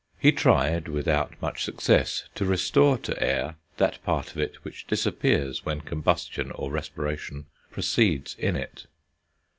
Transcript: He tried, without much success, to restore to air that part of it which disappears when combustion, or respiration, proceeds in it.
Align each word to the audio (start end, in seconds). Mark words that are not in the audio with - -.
He 0.17 0.31
tried, 0.31 0.87
without 0.87 1.39
much 1.43 1.63
success, 1.63 2.23
to 2.33 2.43
restore 2.43 2.97
to 2.97 3.21
air 3.23 3.57
that 3.77 4.03
part 4.03 4.31
of 4.31 4.39
it 4.39 4.55
which 4.65 4.87
disappears 4.87 5.63
when 5.63 5.81
combustion, 5.81 6.49
or 6.49 6.71
respiration, 6.71 7.45
proceeds 7.69 8.33
in 8.39 8.55
it. 8.55 8.87